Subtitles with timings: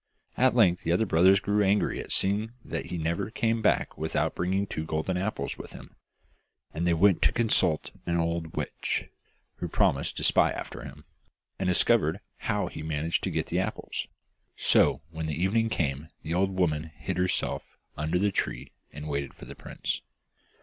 [0.35, 4.33] At length the other brothers grew angry at seeing that he never came back without
[4.33, 5.95] bringing two golden apples with him,
[6.73, 9.05] and they went to consult an old witch,
[9.57, 11.05] who promised to spy after him,
[11.59, 14.07] and discover how he managed to get the apples.
[14.55, 19.35] So, when the evening came, the old woman hid herself under the tree and waited
[19.35, 20.01] for the prince.